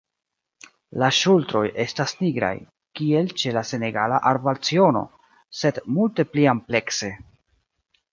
[1.01, 2.49] La ŝultroj estas nigraj,
[2.99, 5.03] kiel ĉe la Senegala arbalciono,
[5.61, 7.11] sed multe pli amplekse.